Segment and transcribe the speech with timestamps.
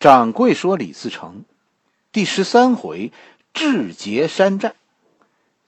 [0.00, 1.44] 掌柜说李自成，
[2.10, 3.12] 第十三回
[3.52, 4.72] 智劫山寨，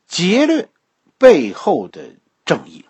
[0.09, 0.71] 劫掠
[1.19, 2.13] 背后的
[2.47, 2.87] 正义。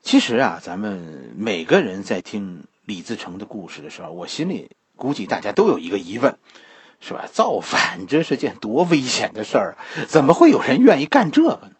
[0.00, 6.38] 其实啊，咱们每个人在听李自成的故事的时候，我心里估计大家都有一个疑问，
[7.00, 7.28] 是吧？
[7.32, 11.72] 造反这是件多危险的事儿啊，怎么会有人愿意干这个呢？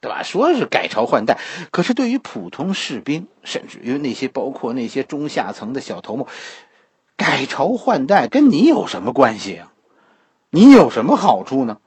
[0.00, 0.24] 对吧？
[0.24, 1.38] 说是改朝换代，
[1.70, 6.28] 可是对于普通士兵，甚至于那些包括那些中下层的小头目，
[7.16, 9.72] 改朝换代跟你有什么关系啊？
[10.50, 11.80] 你有什么好处呢？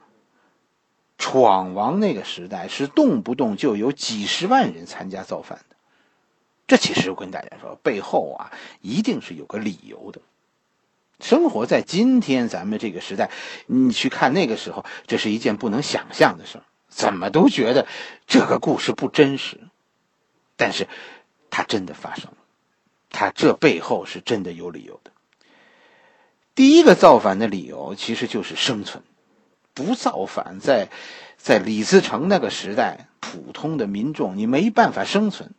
[1.18, 5.76] 闯王那个时代是动不动就有几十万人参加造反的，
[6.66, 10.20] 这其实我跟大家说，背后啊一定是有个理由的。
[11.20, 13.30] 生活在今天咱们这个时代，
[13.66, 16.64] 你去看那个时候，这是一件不能想象的事儿。
[16.88, 17.86] 怎么都觉得
[18.26, 19.60] 这个故事不真实，
[20.56, 20.88] 但是
[21.50, 22.38] 它真的发生了，
[23.10, 25.10] 它这背后是真的有理由的。
[26.60, 29.02] 第一个造反的理由其实就是生存，
[29.72, 30.90] 不造反，在
[31.38, 35.54] 在李自成那个时代，普通的民众你没办法生存，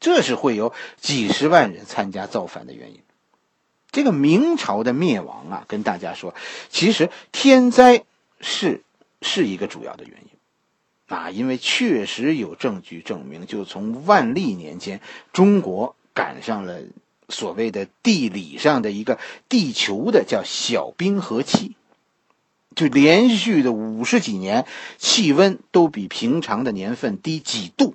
[0.00, 3.02] 这是会有几十万人参加造反的原因。
[3.90, 6.34] 这个明朝的灭亡啊，跟大家说，
[6.70, 8.04] 其实天灾
[8.40, 8.82] 是
[9.20, 11.14] 是一个主要的原因。
[11.14, 15.02] 啊，因为确实有证据证明，就从万历年间，
[15.34, 16.80] 中国赶上了
[17.30, 21.72] 所谓的地理上的一个地球的叫小冰河期，
[22.74, 24.66] 就连续的五十几年，
[24.98, 27.94] 气温都比平常的年份低几度，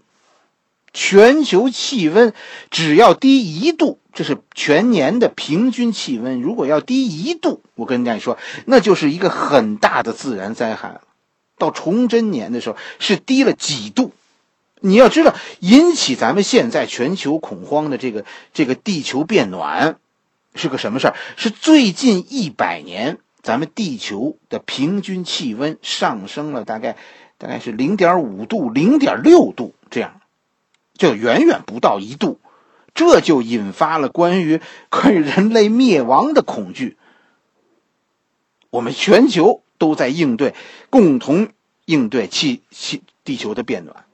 [0.93, 2.33] 全球气温
[2.71, 11.01] 只要低一度，这是全年的平均气温，如果要低一度，我跟大家说，那就是一个很大的自然灾害了。
[11.57, 14.11] 到崇祯年的时候是低了几度，
[14.85, 19.97] 你要知道，引起咱们现在全球恐慌的这个这个地球变暖，
[20.53, 21.15] 是个什么事儿？
[21.37, 26.97] 是最近一百年咱们地球的平均气温上升了大概
[27.37, 30.21] 大概是零点五度、零点六度这样，
[30.97, 32.39] 就远远不到一度，
[32.93, 36.97] 这就引发了关于关于人类灭亡的恐惧。
[38.69, 39.61] 我们全球。
[39.77, 40.55] 都在应对，
[40.89, 41.49] 共同
[41.83, 44.04] 应对气气地球的变暖。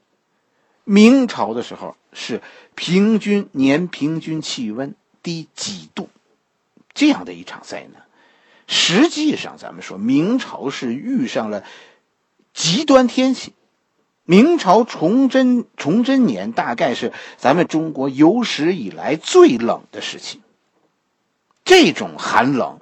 [0.84, 2.42] 明朝的时候是
[2.74, 6.08] 平均年平均气温低几度，
[6.94, 8.02] 这样的一场灾难。
[8.66, 11.64] 实际上，咱们说明朝是遇上了
[12.54, 13.52] 极端天气。
[14.24, 20.40] 明朝崇祯崇祯年大概是咱们中国有史以来最冷的时期。
[21.64, 22.78] 这种寒冷。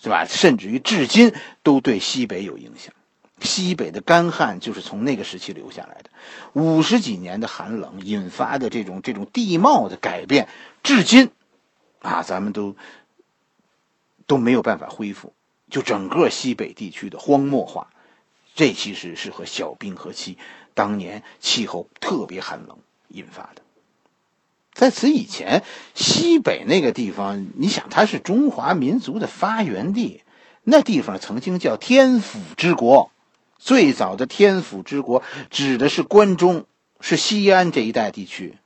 [0.00, 0.26] 是吧？
[0.26, 1.32] 甚至于至今
[1.64, 2.94] 都对西北有影响，
[3.40, 6.10] 西北的干旱就是从那个时期留下来的。
[6.54, 10.48] 五十几年的寒冷引发的这种这种地貌的改变，
[10.82, 11.30] 至今，
[12.00, 12.76] 啊，咱们都
[14.26, 15.32] 都没有办法恢复。
[15.70, 17.88] 就整个西北地区的荒漠化，
[18.54, 20.38] 这其实是和小冰河期
[20.72, 22.78] 当年气候特别寒冷
[23.08, 23.62] 引发的。
[24.72, 25.62] 在此以前，
[25.94, 30.22] 西北那个地方，你想它是中华民族的发源地，
[30.62, 33.10] 那地方曾经叫天府之国。
[33.58, 36.64] 最早的天府之国指的是关中，
[37.00, 38.56] 是西安这一带地区。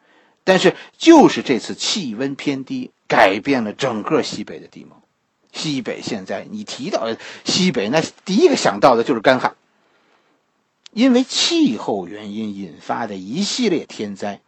[0.44, 5.02] 但是，就是这次气温偏低，改变了整个西北的地貌。
[5.52, 7.08] 西北现在你提到
[7.44, 9.56] 西北，那第一个想到的就是干旱，
[10.92, 14.40] 因为气候原因引发的一系列天灾。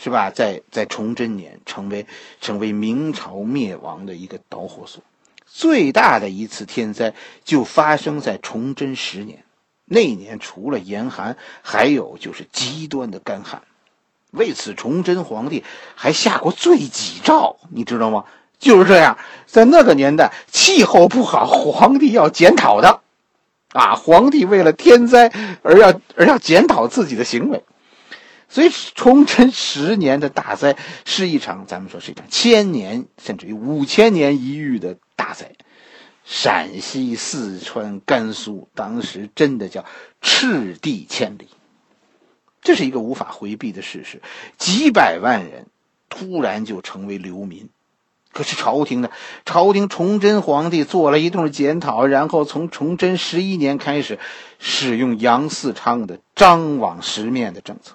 [0.00, 0.30] 是吧？
[0.30, 2.06] 在在崇祯年，成为
[2.40, 5.02] 成为明朝灭亡的一个导火索。
[5.44, 7.12] 最大的一次天灾
[7.44, 9.42] 就发生在崇祯十年。
[9.88, 13.62] 那年除了严寒，还有就是极端的干旱。
[14.30, 18.24] 为此，崇祯皇帝还下过罪己诏，你知道吗？
[18.58, 19.16] 就是这样，
[19.46, 23.00] 在那个年代，气候不好，皇帝要检讨的。
[23.72, 25.30] 啊，皇帝为了天灾
[25.62, 27.64] 而要而要检讨自己的行为。
[28.48, 35.52] 所以，崇祯十年的大灾是一场，咱们说是一场千年甚至于五千年一遇的大灾。
[36.30, 39.86] 陕西、四川、甘肃当时真的叫
[40.20, 41.48] 赤地千里，
[42.60, 44.20] 这是一个无法回避的事实。
[44.58, 45.64] 几百万人
[46.10, 47.70] 突然就成为流民，
[48.30, 49.10] 可是朝廷呢？
[49.46, 54.18] 朝廷崇祯皇帝做了一通检讨，然后从崇祯十一年开始
[54.58, 57.94] 使用杨嗣昌的张网十面的政策。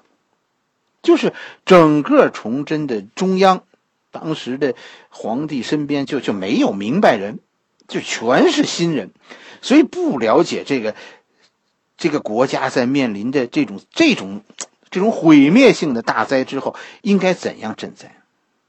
[1.03, 1.33] 就是
[1.65, 3.61] 整个崇祯的中央，
[4.09, 4.73] 当时的
[5.09, 7.37] 皇帝身边就就没有明白人，
[7.87, 9.11] 就全是新人，
[9.61, 10.95] 所以不了解这个
[11.97, 14.43] 这个国家在面临的这种这种
[14.89, 18.15] 这种毁灭性的大灾之后应该怎样赈灾。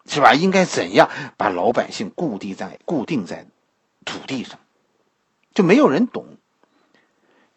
[0.07, 0.35] 是吧？
[0.35, 1.09] 应该怎样
[1.39, 3.47] 把老百姓固定在固定在
[4.05, 4.59] 土地上？
[5.55, 6.27] 就没有人懂。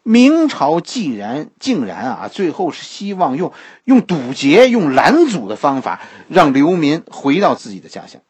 [0.02, 3.52] 明朝既然竟然啊，最后是希望用
[3.84, 6.00] 用堵截、用拦阻的方法，
[6.30, 8.22] 让流民回到自己的家乡。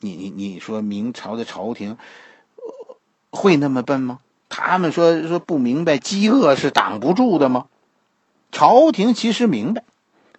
[0.00, 1.96] 你你你说明朝的朝廷
[3.34, 4.20] 会那么笨吗？
[4.48, 7.66] 他们说说不明白饥饿是挡不住的吗？
[8.52, 9.82] 朝廷其实明白。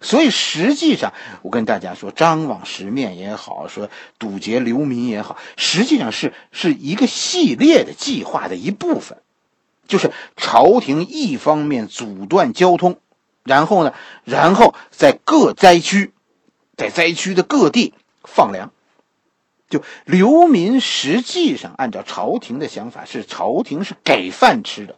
[0.00, 3.88] 所以实际上，我跟大家说，张网十面也好，说
[4.18, 9.18] 堵截流民也好，实际上是是一个系列的计划的一部分，
[9.88, 12.98] 就是朝廷一方面阻断交通，
[13.42, 13.94] 然后呢，
[14.24, 16.12] 然后在各灾区，
[16.76, 18.70] 在灾区的各地放粮，
[19.68, 24.96] 就流民实际上按照朝廷的想法是朝廷是给饭吃的，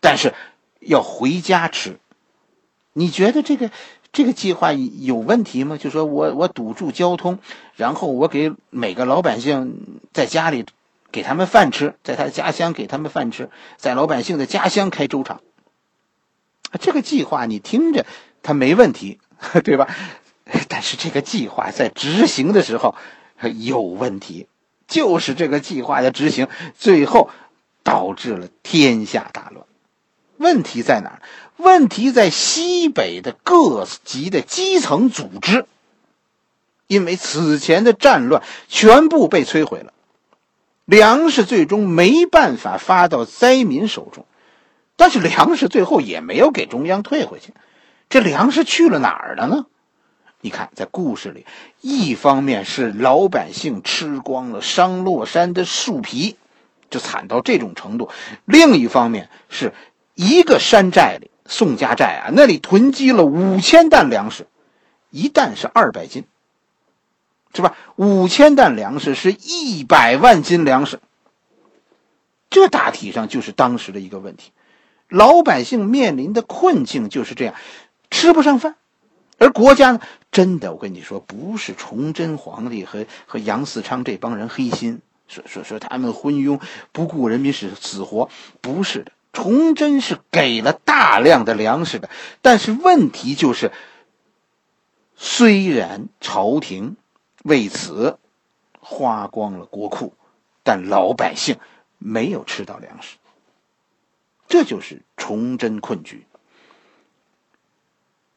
[0.00, 0.34] 但是
[0.80, 1.98] 要回家吃，
[2.92, 3.70] 你觉得这个？
[4.14, 5.78] 这个计划有问题吗？
[5.78, 7.38] 就说我我堵住交通，
[7.76, 10.66] 然后我给每个老百姓在家里
[11.10, 15.40] 给他们饭吃，在他家乡给他们饭吃，在老百姓的家乡开粥厂。
[16.78, 18.04] 这个计划你听着，
[18.42, 19.18] 它没问题，
[19.64, 19.88] 对吧？
[20.68, 22.94] 但是这个计划在执行的时候
[23.48, 24.46] 有问题，
[24.88, 26.48] 就是这个计划的执行，
[26.78, 27.30] 最后
[27.82, 29.66] 导致了天下大乱。
[30.36, 31.22] 问题在哪儿？
[31.58, 35.66] 问题在西北的各级的基层组织，
[36.88, 39.92] 因为此前的战乱全部被摧毁了，
[40.84, 44.26] 粮食最终没办法发到灾民手中，
[44.96, 47.52] 但是粮食最后也没有给中央退回去，
[48.08, 49.66] 这粮食去了哪儿了呢？
[50.42, 51.46] 你看，在故事里，
[51.80, 56.36] 一方面是老百姓吃光了商洛山的树皮，
[56.90, 58.10] 就惨到这种程度；
[58.44, 59.72] 另一方面是
[60.14, 61.30] 一个山寨里。
[61.44, 64.46] 宋家寨啊，那里囤积了五千担粮食，
[65.10, 66.24] 一担是二百斤，
[67.52, 67.76] 是吧？
[67.96, 71.00] 五千担粮食是一百万斤粮食，
[72.48, 74.52] 这大体上就是当时的一个问题。
[75.08, 77.54] 老百姓面临的困境就是这样，
[78.08, 78.76] 吃不上饭，
[79.38, 80.00] 而国家呢，
[80.32, 88.30] 真的，我跟你说，不是崇祯皇帝和和杨嗣昌这帮人黑心，说说说他们昏庸，不顾人民死死活，
[88.62, 89.12] 不是的。
[89.34, 93.72] 崇祯是给了大量的粮食的，但是问题就是，
[95.16, 96.96] 虽然朝廷
[97.42, 98.18] 为此
[98.80, 100.14] 花光了国库，
[100.62, 101.58] 但老百姓
[101.98, 103.16] 没有吃到粮食，
[104.48, 106.26] 这就是崇祯困局。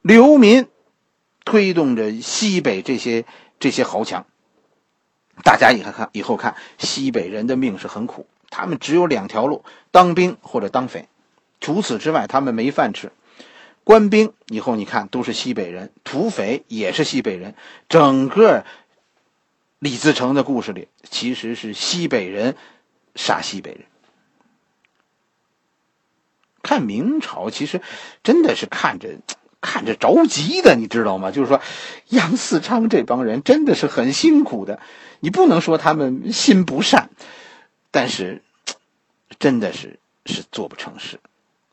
[0.01, 0.67] 流民
[1.45, 3.23] 推动着西北这些
[3.59, 4.25] 这些豪强，
[5.43, 8.27] 大家以后看以后看，西北人的命是很苦。
[8.49, 11.07] 他们只有两条路：当兵或者当匪。
[11.61, 13.11] 除此之外，他们没饭吃。
[13.83, 17.53] 官兵以后你看都是西北人，土匪也是西北人。
[17.87, 18.65] 整个
[19.77, 22.55] 李自成的故事里，其实是西北人
[23.15, 23.81] 杀西北人。
[26.63, 27.81] 看明朝，其实
[28.23, 29.09] 真的是看着
[29.65, 31.31] 看着着急的，你知道吗？
[31.31, 31.59] 就是说，
[32.09, 34.79] 杨嗣昌这帮人真的是很辛苦的。
[35.19, 37.09] 你不能说他们心不善，
[37.91, 38.41] 但是。
[39.37, 41.19] 真的是是做不成事，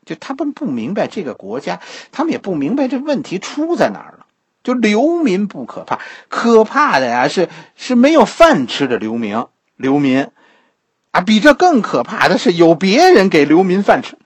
[0.05, 1.79] 就他们不明白这个国家，
[2.11, 4.25] 他们也不明白这问题出在哪儿了。
[4.63, 7.47] 就流民不可怕，可怕的呀是
[7.77, 9.45] 是没有饭吃的流民，
[9.77, 10.27] 流民
[11.11, 14.17] 啊，比这更可怕的是有别人给流民饭吃。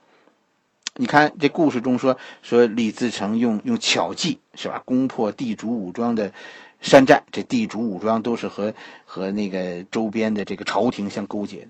[1.00, 6.32] 你看这故事中说说李自成用用巧计是吧，攻破地主武装的
[6.80, 8.74] 山寨，这地主武装都是和
[9.04, 11.68] 和那个周边的这个朝廷相勾结的。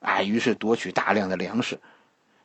[0.00, 1.78] 啊，于是夺取大量的粮食。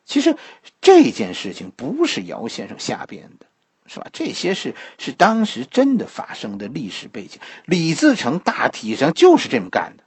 [0.04, 0.36] 其实
[0.82, 3.46] 这件事情不是姚先生瞎编的，
[3.88, 4.08] 是吧？
[4.12, 7.40] 这些是是当时真的发生的历史背景。
[7.64, 10.04] 李自成大体上就是这么干的。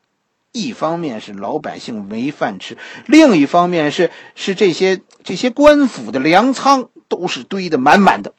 [0.59, 8.35] 一方面是老百姓没饭吃，另一方面是是这些这些官府的粮仓都是堆得满满的。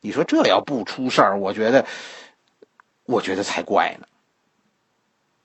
[0.00, 1.84] 你说这要不出事儿，我觉得，
[3.04, 4.06] 我觉得才怪呢。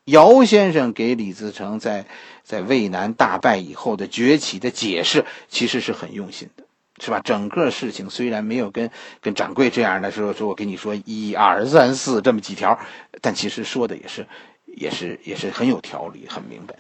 [0.06, 2.06] 姚先生给李自成在
[2.44, 6.64] 在渭南大败以后的崛起的解释，其实是很用心的，
[7.04, 7.20] 是吧？
[7.20, 12.80] 整个事情虽然没有跟跟掌柜这样的说说我跟你说一二三四这么几条，
[13.20, 14.28] 但其实说的也是
[14.76, 16.76] 也是也是很有条理、很明白。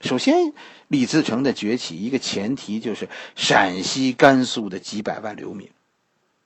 [0.00, 0.52] 首先，
[0.86, 5.68] 李自成的崛起一个前提就是陕西、甘肃的几百万流民，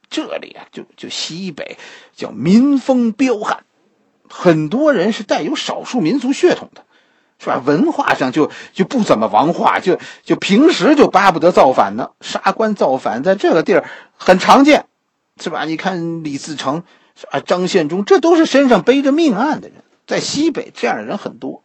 [0.09, 1.77] 这里啊就就西北
[2.17, 3.65] 叫民风彪悍。
[4.29, 6.87] 很多人是带有少数民族血统的，
[7.39, 7.61] 是吧？
[7.63, 12.13] 文化上就就不怎么王化，就就平时就巴不得造反呢。
[12.23, 13.85] 杀官造反在这个地儿
[14.17, 14.87] 很常见，
[15.39, 15.67] 是吧？
[15.67, 16.85] 你看李自成
[17.31, 21.63] 啊，张献忠，这都是身上背着命案的人，在西北这样的人很多。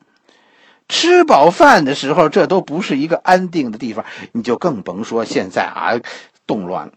[0.90, 6.00] 吃饱饭的时候，这都不是一个安定的地方，你就更甭说现在啊，
[6.46, 6.94] 动乱了。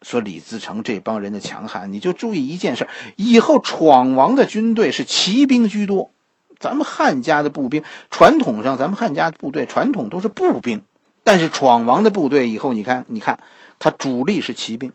[0.00, 6.10] 说李自成这帮人的强悍，你就注意一件事：以后闯王的军队是骑兵居多。
[6.58, 10.82] 咱们汉家的步兵，传统上咱们汉家的部队传统都是步兵，
[11.22, 13.40] 但是闯王的部队以后，你看，你看，
[13.78, 14.92] 他主力是骑兵，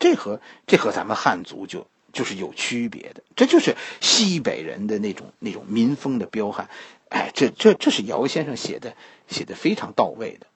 [0.00, 3.22] 这和这和咱们汉族就就是有区别的。
[3.36, 6.70] 这就是西北人的那种那种民风的彪悍。
[7.10, 8.96] 哎，这这这是姚先生写的，
[9.28, 10.46] 写的非常到位的。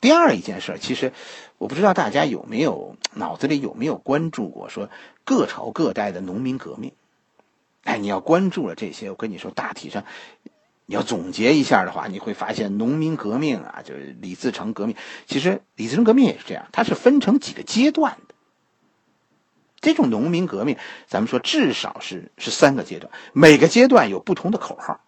[0.00, 1.12] 第二一件事，其实
[1.58, 4.88] 我不知道大家有没有脑子里有没有关注过，说
[5.24, 6.92] 各朝各代的农民革命。
[7.84, 10.04] 哎，你要关注了这些，我跟你说，大体上
[10.86, 14.96] 你要总结一下的话，你会发现农民革命啊，就是李自成革命。
[15.26, 18.25] 其实李自成革命也是这样，它是分成几个阶段的。
[19.80, 25.00] 这种农民革命，咱们说至少是是三个阶段，每个阶段有不同的口号。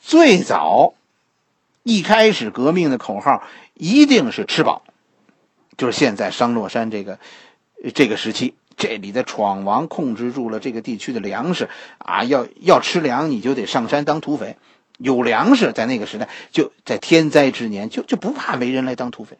[0.00, 0.94] 最早
[1.82, 3.42] 一开始革命的口号
[3.74, 4.82] 一定是吃饱，
[5.76, 7.18] 就是现在商洛山这个
[7.94, 14.56] 这个时期，这里的闯王控制住了这个地区的粮食啊，要要吃粮，你就得上山当土匪。
[14.96, 19.38] 有粮食，在那个时代，就在天灾之年，就就不怕没人来当土匪。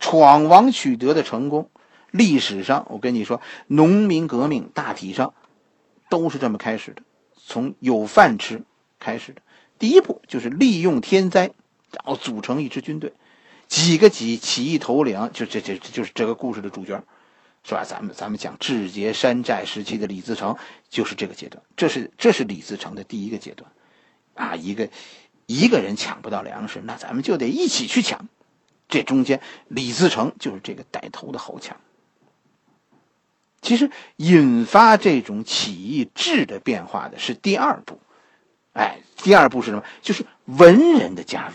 [0.00, 1.70] 闯王取得的成功，
[2.12, 5.34] 历史上我跟你说，农民革命大体上
[6.08, 7.02] 都是这么开始的，
[7.34, 8.62] 从有饭吃
[9.00, 9.42] 开始的。
[9.78, 11.50] 第一步就是利用天灾，
[11.90, 13.12] 然后组成一支军队，
[13.66, 17.02] 几个几起义头领，就这这就是这个故事的主角，
[17.64, 17.82] 是吧？
[17.82, 20.56] 咱们咱们讲志节山寨时期的李自成，
[20.88, 23.72] 就是这个阶段，这是这是李自成的第一个阶段，
[24.34, 24.88] 啊，一个
[25.46, 28.28] 一个人抢不到粮食，那咱们就得一起去抢，
[28.86, 31.76] 这中间李自成就是这个带头的豪强。
[33.62, 37.98] 其实引发这种起义质的变化的是第二步。
[38.72, 39.84] 哎，第二步是什么？
[40.02, 41.54] 就是文人的加入。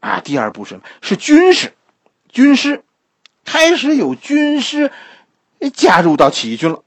[0.00, 0.82] 啊，第二步是什么？
[1.02, 1.74] 是军事，
[2.28, 2.82] 军师，
[3.44, 4.90] 开始有军师
[5.74, 6.82] 加入到起义军了。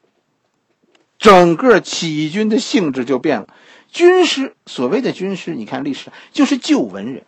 [1.20, 3.48] 整个起义军的性质就变了。
[3.92, 7.26] 军师，所谓的军师，你看历史上就是旧文人，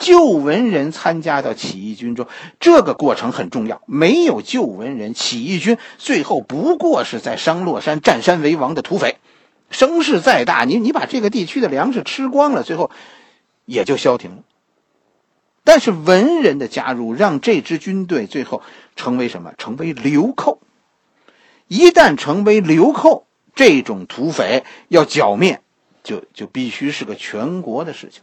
[0.00, 2.26] 旧文人参加到起义军中，
[2.58, 3.82] 这个过程很重要。
[3.86, 9.18] 没有旧文人，起义军最后不过是在商洛山占山为王的土匪。
[9.70, 12.90] 声势再大，你你把这个地区的粮食吃光了，最后
[13.66, 14.38] 也就消停了。
[15.62, 18.62] 但是文人的加入，让这支军队最后
[18.96, 19.52] 成为什么？
[19.58, 20.58] 成为流寇。
[21.68, 25.60] 一旦成为流寇，这种土匪要剿灭，
[26.02, 28.22] 就就必须是个全国的事情，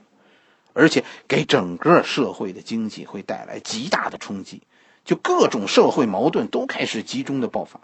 [0.77, 4.62] 而且给整个社会的经济会带来极大的冲击，
[5.03, 7.81] 就各种社会矛盾都开始集中的爆发。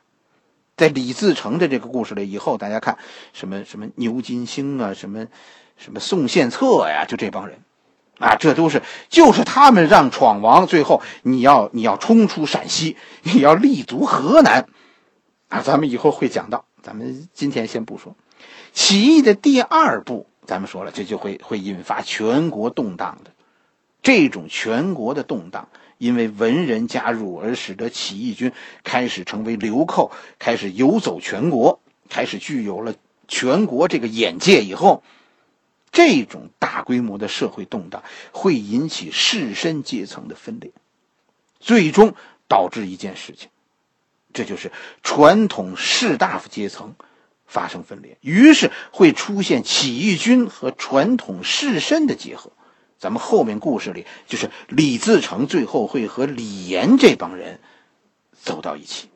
[0.77, 2.99] 在李自成的这个故事里，以后大家看
[3.33, 5.25] 什么什么牛金星啊，什么
[5.75, 7.59] 什么宋献策呀，就这帮人，
[8.19, 14.67] 啊，这都是就是他们让闯王，最后你要你要冲出陕西，你要立足河南，
[15.49, 18.15] 啊，咱们以后会讲到，咱们今天先不说。
[18.71, 23.31] 起义的第二步，咱们说了，这就会会引发全国动荡的，
[24.01, 25.69] 这种全国的动荡。
[25.99, 28.51] 因为文人加入而使得起义军
[28.83, 32.95] 开始成为流寇，开始游走全国，开始具有了
[33.29, 35.01] 全国这个眼界以后，
[35.93, 40.71] 这种大规模的社会动荡会引起士绅阶层的分裂，
[41.61, 42.15] 最终
[42.49, 43.47] 导致一件事情，
[44.33, 44.73] 这就是
[45.03, 46.95] 传统士大夫阶层
[47.53, 52.51] 发生分裂，于是会出现起义军和传统士绅的结合。
[52.97, 57.59] 咱们后面故事里，就是李自成最后会和李严这帮人
[58.41, 59.07] 走到一起。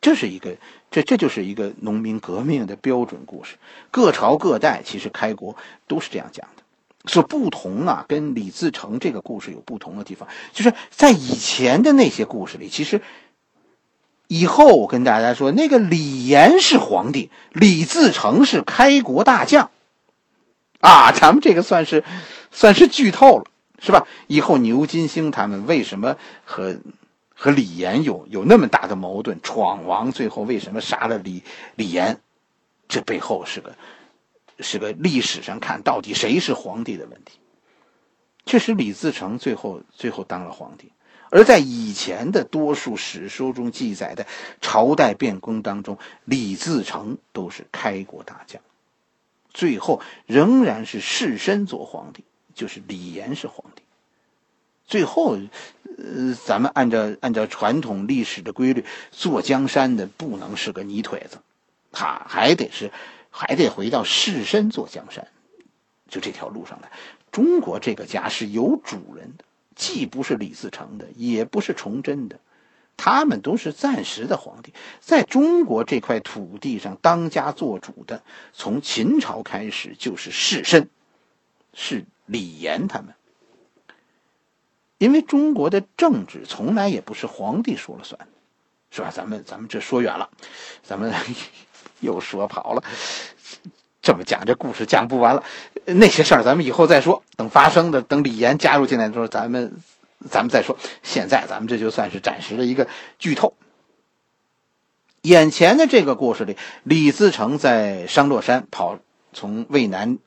[0.00, 0.56] 这是一个，
[0.90, 3.56] 这这就是一个农民革命的标准故事。
[3.90, 6.62] 各朝各代其实开国都是这样讲的。
[7.04, 13.02] 所不同啊，跟李自成这个故事有不同的地方，就是在以前的那些故事里，其实
[14.28, 19.70] 以后我跟大家说，那个李岩是皇帝，李自成是开国大将。
[20.80, 22.04] 啊，咱们这个算是，
[22.52, 23.46] 算是剧透了，
[23.80, 24.06] 是吧？
[24.28, 26.76] 以后牛金星他们为什么和
[27.34, 29.40] 和李岩有有那么大的矛盾？
[29.42, 31.42] 闯王最后为什么杀了李
[31.74, 32.20] 李岩？
[32.86, 33.74] 这背后是个
[34.60, 37.38] 是个历史上看到底谁是皇帝的问题。
[38.44, 40.92] 确实，李自成最后最后当了皇帝，
[41.30, 44.26] 而在以前的多数史书中记载的
[44.60, 48.60] 朝代变更当中，李自成都是开国大将。
[49.52, 53.82] 最后仍然是士绅做皇帝，就是李严是皇帝。
[54.86, 55.36] 最后，
[55.98, 61.38] 呃，咱们按照按照传统历史的规律，坐江山的不能是个泥腿子，
[61.92, 62.90] 他还得是，
[63.30, 65.28] 还得回到士绅坐江山，
[66.08, 66.90] 就这条路上来。
[67.30, 69.44] 中国这个家是有主人的，
[69.78, 72.38] 既不是李自成的，也不是崇祯的。
[73.00, 80.88] 他们都是暂时的皇帝，在中国这块土地上当家做主的，从秦朝开始就是士绅，
[81.72, 83.14] 是李严他们。
[84.98, 88.26] 因为中国的政治从来也不是皇帝说了算，
[88.90, 89.12] 是吧？
[89.14, 90.28] 咱们咱们这说远了，
[90.82, 91.14] 咱们
[92.02, 92.82] 又说跑了。
[94.08, 95.44] 这么讲这故事讲不完了，
[95.84, 97.22] 那些事儿咱们以后再说。
[97.36, 99.76] 等发生的，等李岩加入进来的时候，咱们。
[100.30, 102.88] 咱们再说，现在咱们这就算是暂时的一个
[103.20, 103.54] 剧透。
[105.22, 108.98] 眼前的这个故事里，李自成在商洛山跑，
[109.32, 110.18] 从渭南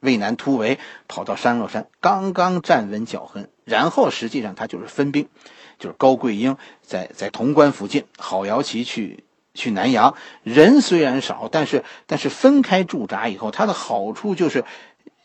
[0.00, 5.28] 渭南突围跑到商洛山，刚刚站稳脚跟，然后实际上他就是分兵，
[5.78, 9.22] 就是高贵英在在潼关附近，郝瑶琪去
[9.56, 14.64] 去南阳，人虽然少，但是但是分开驻扎以后，它的好处就是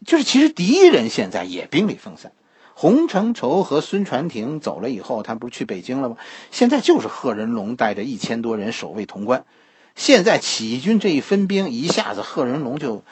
[0.04, 2.32] 就是其实敌人现在也兵力分散。
[2.74, 6.16] 洪承畴和孙传庭走了以后，他不是去北京了吗？
[6.50, 9.46] 现在就是贺人龙带着一千多人守卫潼关。
[9.94, 13.04] 现在起义军这一分兵，一下子贺人龙就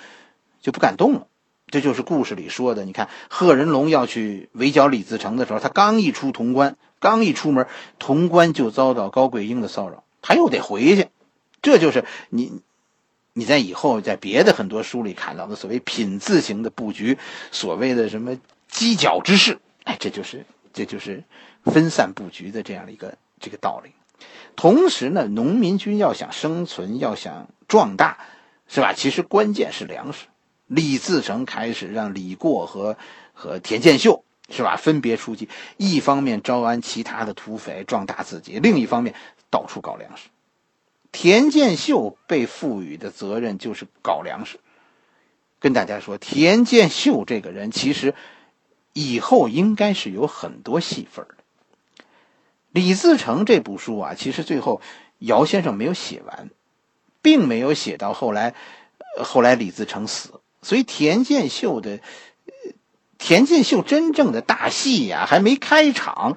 [0.62, 1.28] 就不敢动了。
[1.68, 2.84] 这就是故事里说的。
[2.84, 7.68] 你看，贺人龙要去围剿李自成的时候，他刚一出潼关，刚一出门，
[8.00, 11.08] 潼关就遭到高贵英的骚扰，他又得回去。
[11.62, 12.62] 这就是你
[13.34, 17.18] 你在以后在别的很多书里看到的所谓品字型的布局，
[17.52, 18.38] 所谓的什么。
[18.72, 21.24] 犄角之势，哎，这就是这就是
[21.66, 23.90] 分散布局的这样的一个这个道理。
[24.56, 28.20] 同时呢，农民军要想生存，要想壮大，
[28.68, 28.94] 是吧？
[28.94, 30.28] 其实关键是粮食。
[30.68, 32.96] 李自成开始让李过和
[33.34, 34.76] 和田建秀，是吧？
[34.76, 39.16] 分别出击，一方面招安其他的土匪，壮大自己；另一方面
[39.50, 40.30] 到处搞粮食。
[41.12, 44.60] 田建秀被赋予的责任就是搞粮食。
[45.60, 48.14] 跟大家说，田建秀这个人其实。
[48.94, 51.36] 以后应该是有很多戏份的。
[52.72, 54.82] 李自成这部书啊，其实最后
[55.20, 56.50] 姚先生没有写完，
[57.22, 58.56] 并没有写到后来，
[59.24, 62.02] 后来李自成死，所以田建秀的
[63.20, 66.36] 田建秀真正的大戏呀还没开场，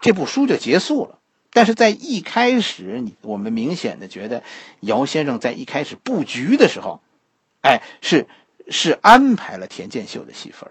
[0.00, 1.17] 这部书就结束了。
[1.52, 4.42] 但是在一开始，你我们明显的觉得
[4.80, 7.00] 姚先生在一开始布局的时候，
[7.62, 8.26] 哎，是
[8.68, 10.70] 是安排了田建秀的戏份。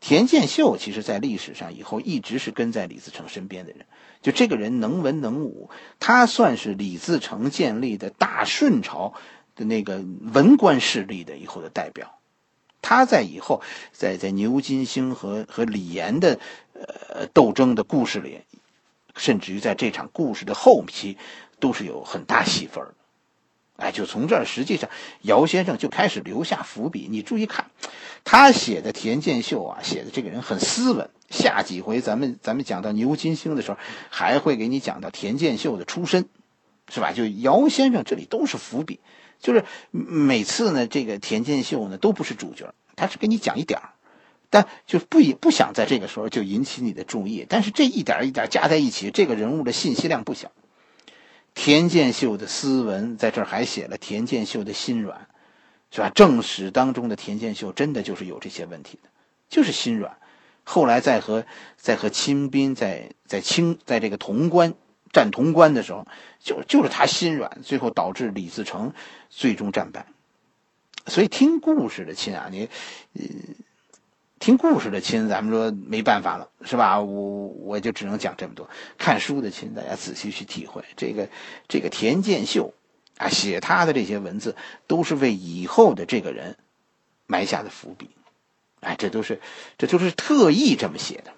[0.00, 3.86] 田建秀其实，在历史上以后一直是跟在李自成身边的人。
[4.20, 9.14] 就这个人能文能武，他算是李自成建立的大顺朝
[9.54, 12.18] 的那个文官势力的以后的代表。
[12.82, 13.62] 他在以后，
[13.92, 16.40] 在在牛金星和和李岩的
[16.74, 18.40] 呃斗争的故事里，
[19.14, 21.16] 甚至于在这场故事的后期，
[21.60, 22.94] 都是有很大戏份的。
[23.76, 24.90] 哎，就从这儿，实际上
[25.22, 27.08] 姚先生就开始留下伏笔。
[27.10, 27.70] 你注意看，
[28.22, 31.10] 他写的田建秀啊，写的这个人很斯文。
[31.30, 33.78] 下几回咱们咱们讲到牛金星的时候，
[34.10, 36.28] 还会给你讲到田建秀的出身，
[36.88, 37.12] 是吧？
[37.12, 39.00] 就姚先生这里都是伏笔，
[39.40, 43.90] 就是每次呢，这个田建秀呢都不是主角，他是给你讲一点儿，
[44.52, 47.46] 但就不也不想在这个时候就引起你的注意。
[47.48, 50.52] 但是这一点一点加在一起，这个人物的信息量不小。
[51.54, 55.26] 田建秀的斯文，在这儿还写了田建秀的心软，
[55.90, 56.10] 是吧？
[56.14, 59.08] 正史当中的田建秀真的就是有这些问题的，
[59.48, 60.18] 就是心软。
[60.64, 61.46] 后来在和
[61.78, 64.74] 在和清兵在在清在这个潼关
[65.12, 66.06] 战潼关的时候，
[66.40, 68.92] 就就是他心软，最后导致李自成
[69.30, 70.04] 最终战败。
[71.06, 72.68] 所以听故事的亲啊，你
[73.14, 73.22] 呃。
[74.42, 77.00] 听故事的亲，咱们说没办法了，是吧？
[77.00, 78.68] 我我就只能讲这么多。
[78.98, 81.28] 看书的亲，大家仔细去体会这个
[81.68, 82.74] 这个田建秀
[83.18, 84.56] 啊，写他的这些文字，
[84.88, 86.56] 都是为以后的这个人
[87.28, 88.10] 埋下的伏笔。
[88.80, 89.40] 哎，这都是
[89.78, 91.30] 这都是特意这么写的。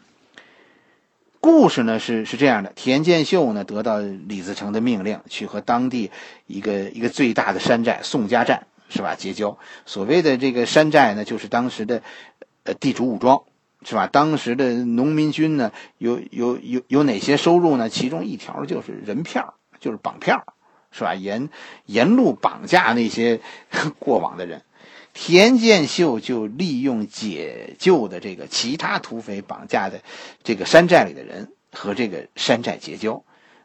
[1.40, 6.11] 故事呢是是这样的：田建秀呢得到李自成的命令，去和当地
[6.47, 9.59] 一个一个最大的山寨宋家寨是吧结交。
[9.85, 12.03] 所谓的这个山寨呢，就是当时的。
[12.64, 13.42] 呃，地主武装
[13.85, 14.07] 是吧？
[14.07, 17.88] 当时的农民军呢，有有有有哪些收入呢？
[17.88, 20.44] 其中一条就是人票，就是绑票，
[20.90, 21.14] 是吧？
[21.14, 21.50] 沿
[21.85, 23.40] 沿路绑架那些
[24.00, 24.62] 过往的人。
[25.12, 30.00] 田建秀就利用解救的这个其他土匪绑架的
[30.42, 33.22] 这个山寨里的人和这个山寨结交。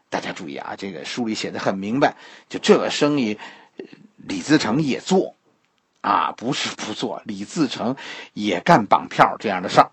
[0.09, 2.15] 大家注意啊，这个书里写的很明白，
[2.49, 3.39] 就这个生意，
[4.17, 5.35] 李自成也做。
[6.01, 7.95] 啊，不是不做，李自成
[8.33, 9.91] 也干绑票这样的事儿。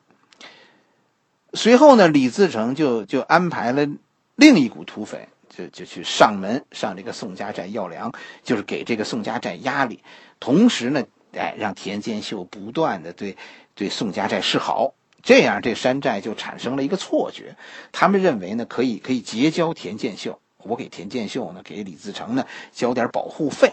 [1.52, 3.86] 随后呢，李自成就就安排了
[4.34, 10.02] 另一股土匪，就就去上门上这个宋家寨要粮，就是给这个宋家寨压力。
[10.38, 13.36] 同时呢，哎，让田建秀不断的对
[13.74, 14.92] 对宋家寨示好，
[15.22, 17.56] 这样这山寨就产生了一个错觉，
[17.90, 23.72] 他们认为呢，可以可以结交田建秀，我给田建秀呢，给李自成呢交点保护费，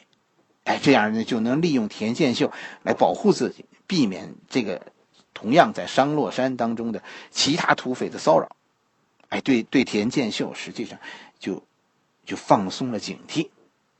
[0.63, 2.51] 哎，这样呢就能利用田建秀
[2.83, 4.81] 来保护自己，避免这个。
[5.35, 8.55] 同样在商洛山当中的其他土匪的骚扰，
[9.29, 10.99] 哎，对对，田建秀实际上
[11.39, 11.63] 就
[12.23, 13.49] 就放松了警惕，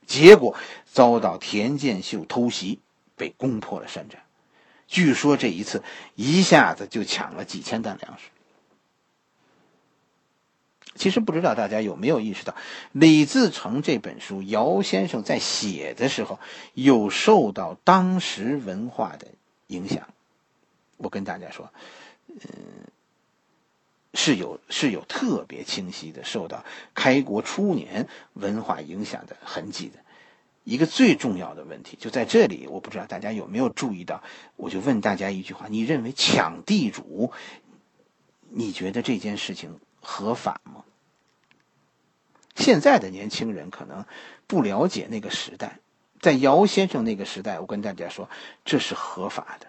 [0.06, 2.80] 结果遭到田建秀偷袭，
[3.18, 4.24] 被攻破了山寨。
[4.88, 5.84] 据说这一次
[6.16, 8.30] 一下子就抢了几千担粮食。
[10.96, 12.56] 其实不知道大家有没有意识到，
[12.92, 16.40] 李自成这本书，姚先生在写的时候
[16.74, 19.28] 有受到当时文化的
[19.68, 20.08] 影响。
[20.98, 21.72] 我跟大家说，
[22.30, 22.38] 嗯，
[24.14, 30.00] 是有是有特别清晰的受到开国初年文化影响的痕迹的。
[30.64, 34.24] 一个最重要的问题就在这里，我不知道大家有没有注意到？
[34.56, 37.34] 我就问大家一句话：你认为抢地主，
[38.50, 40.84] 你觉得这件事情合法吗？
[42.56, 44.06] 现在的年轻人可能
[44.46, 45.80] 不了解那个时代，
[46.22, 48.30] 在姚先生那个时代，我跟大家说，
[48.64, 49.68] 这是合法的。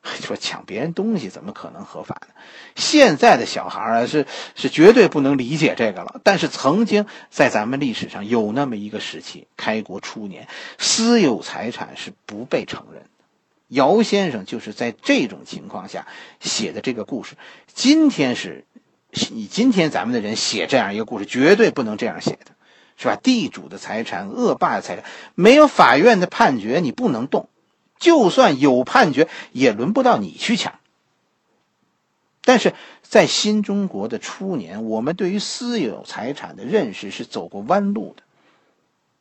[0.22, 2.34] 说抢别人东西怎么可能合法呢？
[2.76, 6.20] 现在的小孩啊，是是绝对不能理解这个了。
[6.22, 13.08] 但是曾经在咱们历史上有那么一个时期，开国初年，私有财产是不被承认的。
[13.66, 16.06] 姚先生就是在这种情况下
[16.40, 17.36] 写的这个故事。
[17.74, 18.64] 今天是，
[19.32, 22.52] 你今天咱们的人写这样一个故事，绝对不能这样写的，
[22.96, 23.16] 是吧？
[23.16, 27.48] 地主的财产、恶霸的财产，没有法院的判决，你不能动。
[27.98, 30.78] 就算有判决，也轮不到你去抢。
[32.42, 38.22] 但是在新中国的初年，我们对于私有财产的认识是走过弯路的。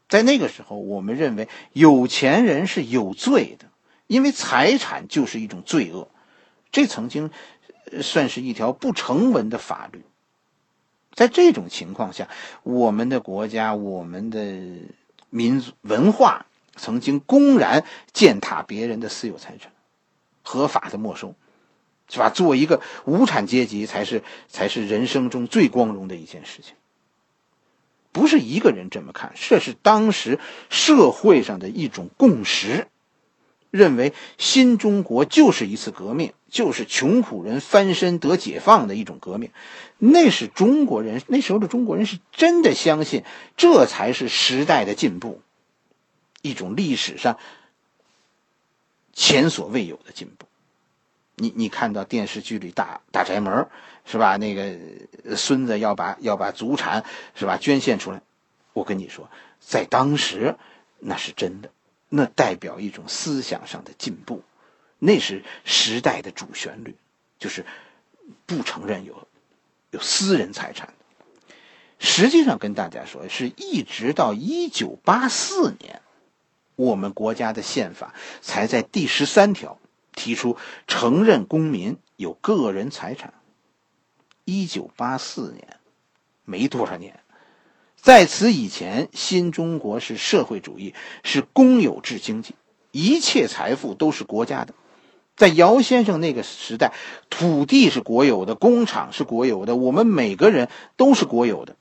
[0.07, 3.65] 在那个时候，我们认为有钱人是有罪的，
[4.05, 6.09] 因为财产就是一种罪恶。
[6.71, 7.31] 这曾经
[8.01, 10.03] 算是一条不成文的法律。
[11.13, 12.29] 在这种情况下，
[12.63, 14.39] 我们的国家、我们的
[15.29, 16.45] 民族文化。
[16.79, 19.71] 曾经公然践踏别人的私有财产，
[20.43, 21.33] 合法的没收，
[22.07, 22.29] 是吧？
[22.29, 26.75] 做一个无产阶级才是才是人生中最光荣的一件事情。
[28.11, 32.87] 不是一个人这么看，这是当时社会上的一种共识，
[33.71, 39.51] 认为新中国就是一次革命，就是穷苦人翻身得解放的一种革命。
[39.97, 43.23] 那是中国人那时候的中国人是真的相信，
[43.55, 45.41] 这才是时代的进步。
[46.41, 47.37] 一种历史上
[49.11, 50.45] 前所未有的进步。
[51.35, 53.67] 你你看到电视剧里大大宅门
[54.05, 54.37] 是吧？
[54.37, 54.75] 那个
[55.35, 57.03] 孙子要把要把祖产
[57.35, 58.21] 是吧捐献出来，
[58.73, 60.55] 我跟你说，在当时
[60.99, 61.69] 那是真的，
[62.09, 64.43] 那代表一种思想上的进步，
[64.99, 66.95] 那是时代的主旋律，
[67.39, 67.65] 就是
[68.45, 69.27] 不承认有
[69.91, 70.93] 有私人财产。
[71.99, 76.01] 实际上跟大家说，是一直到一九八四年。
[76.75, 79.79] 我们国家的宪法才在第十三条
[80.13, 83.33] 提出承认公民有个人财产。
[84.45, 85.79] 一九八四年，
[86.45, 87.19] 没多少年，
[88.01, 92.55] 在此以前，新中国是社会主义，是公有制经济，
[92.91, 94.73] 一切财富都是国家的。
[95.35, 96.93] 在姚先生那个时代，
[97.29, 101.75] 土地是国有的，工厂是国有的，我们每个人都是国有的。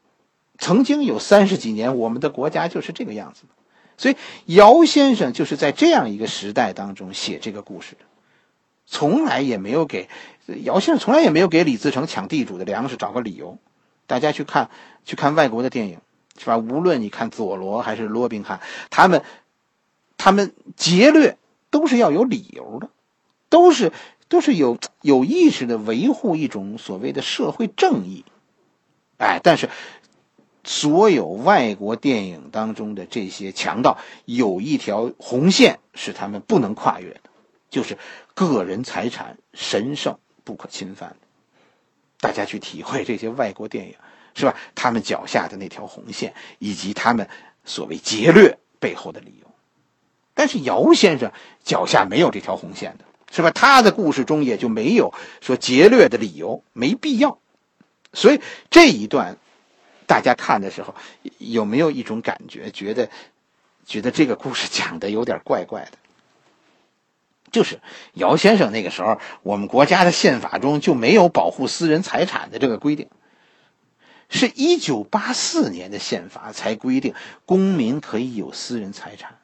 [0.59, 3.49] 曾经有三十几年，我们的国家就是这个样子的。
[3.97, 8.01] 所以，姚先生就是在这样一个时代当中写这个故事的，
[8.85, 10.09] 从来也没有给
[10.65, 13.57] 姚先生从来也没有给李自成抢地主的粮食找个理由。
[14.07, 14.71] 大家去看
[15.05, 15.99] 去看外国的电影，
[16.39, 16.59] 是吧？
[16.59, 19.23] 无论你看佐罗还是罗宾汉，他们
[20.17, 21.39] 他们劫掠
[21.71, 22.91] 都是要有理由的，
[23.49, 23.93] 都是
[24.29, 28.25] 都是有有意识的维护一种所谓的社会正义。
[29.19, 29.69] 哎，但是。
[30.69, 37.21] 所有外国电影当中的这些强盗，有一条红线是他们不能跨越的，
[37.71, 37.99] 就是
[38.35, 41.15] 个人财产神圣不可侵犯。
[42.19, 43.95] 大家去体会这些外国电影，
[44.37, 44.55] 是吧？
[44.77, 47.29] 他们脚下的那条红线，以及他们
[47.65, 49.51] 所谓劫掠背后的理由。
[50.35, 51.33] 但是姚先生
[51.65, 53.51] 脚下没有这条红线的，是吧？
[53.51, 57.39] 他的故事中也就没有说劫掠的理由，没必要。
[58.13, 59.37] 所以这一段。
[60.09, 60.95] 大家看的时候
[61.39, 63.11] 有没有一种感觉，觉得
[63.85, 65.99] 觉得这个故事讲的有点怪怪的？
[67.51, 67.81] 就是
[68.15, 73.09] 姚先生那个时候，我们国家的宪法中就没有保护私人财产的这个规定，
[74.29, 79.39] 是一九八四年的宪法才规定公民可以有私人财产。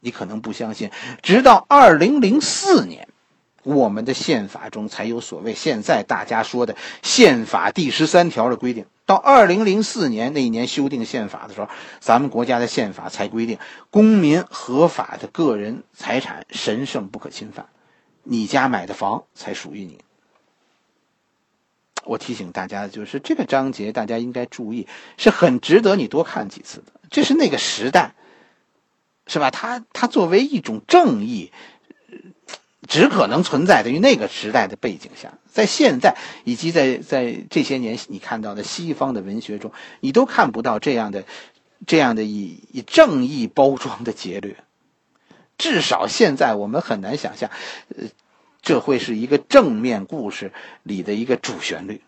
[0.00, 0.90] 你可能不相信，
[1.22, 3.08] 直到二零零四年，
[3.62, 8.84] 我们的宪法中才有所谓现在大家说的宪法第十三条的规定。
[9.06, 11.68] 到二零零四年那一年修订宪法的时候，
[12.00, 13.58] 咱们国家的宪法才规定，
[13.90, 17.66] 公民合法的个人财产神圣不可侵犯，
[18.22, 20.00] 你家买的房才属于你。
[22.04, 24.86] 我提醒大家，就是这个章节大家应该注意，
[25.16, 26.92] 是很值得你多看几次的。
[27.10, 28.14] 这是那个时代，
[29.26, 29.50] 是吧？
[29.50, 31.52] 它它作为一种正义。
[32.86, 41.24] 只可能存在于那个时代的背景下，在现在以及在在这些年你看到的西方的文学中，你都看不到这样的
[41.86, 44.58] 这样的以以正义包装的劫掠。
[45.56, 47.50] 至少现在我们很难想象，
[47.88, 48.04] 呃，
[48.64, 52.02] 这会是一个正面故事里的一个主旋律。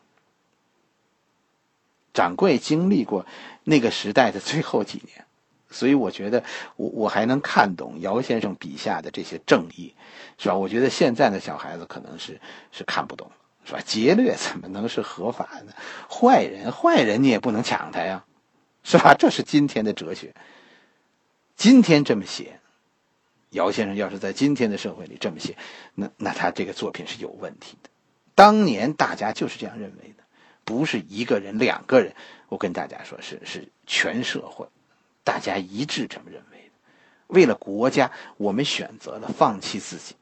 [2.13, 3.27] 掌柜经历过
[3.63, 5.25] 那个时代的最后几年。
[5.69, 6.45] 所以我觉得，
[6.77, 9.93] 我我还能看懂姚先生笔下的这些正义，
[10.39, 10.55] 是吧？
[10.57, 12.41] 我觉得现在的小孩子可能是
[12.71, 13.31] 是看不懂，
[13.65, 13.81] 是吧？
[13.85, 15.75] 劫掠怎么能是合法的？
[16.09, 18.25] 坏人，坏人你也不能抢他呀，
[18.85, 19.13] 是吧？
[19.19, 20.35] 这是今天的哲学。
[21.57, 22.61] 今天这么写，
[23.57, 25.57] 姚先生要是在今天的社会里这么写，
[25.95, 27.89] 那那他这个作品是有问题的。
[28.35, 30.23] 当年大家就是这样认为的，
[30.63, 32.15] 不是一个人、两个人。
[32.49, 34.67] 我跟大家说，是是全社会。
[35.25, 36.73] 大家一致这么认为的，
[37.29, 40.15] 为了国家，我们选择了放弃自己。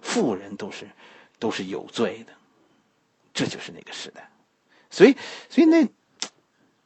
[0.00, 0.88] 富人都是
[1.38, 2.32] 都是有罪的，
[3.34, 4.30] 这就是那个时代。
[4.90, 5.14] 所以，
[5.50, 5.86] 所以那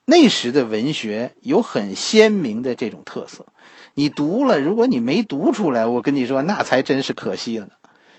[0.04, 3.46] 那时的文学有很鲜明的这种特色。
[3.96, 7.72] 你读了，如果你没读出来，我跟你说，那才真是可惜了呢。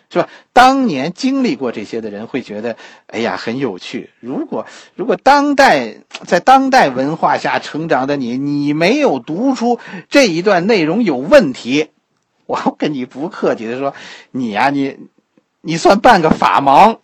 [0.10, 0.30] 是吧？
[0.54, 4.10] 当年经历过这些的人会觉得，哎呀，很有趣。
[4.20, 11.90] 如果如果当代在当代文化下成长的你，你没有读出这一段内容有问题，
[12.46, 13.94] 我跟你不客气的说，
[14.32, 14.98] 你呀，你
[15.62, 17.00] 你算半个法盲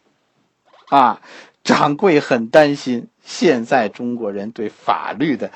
[0.90, 1.22] 啊！
[1.64, 5.52] 掌柜很担心现在中国人对法律的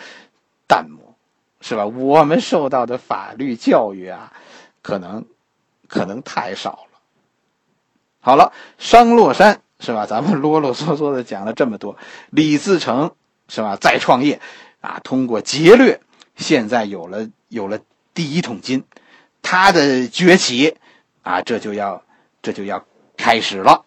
[0.68, 1.07] 淡漠，
[1.62, 1.86] 是吧？
[1.86, 4.32] 我们受到的法律教育啊，
[4.82, 5.26] 可能
[5.88, 7.00] 可能太少了。
[8.20, 10.06] 好了，商洛山是吧？
[10.06, 11.98] 咱们啰啰嗦嗦的讲了这么多，
[12.30, 13.12] 李自成
[13.48, 13.76] 是吧？
[13.76, 14.40] 再创业，
[14.82, 16.00] 啊，通过劫掠，
[16.36, 17.80] 现在有了有了
[18.14, 18.84] 第一桶金，
[19.42, 20.76] 他的崛起，
[21.24, 22.04] 啊，这就要
[22.42, 22.86] 这就要
[23.18, 23.86] 开始了。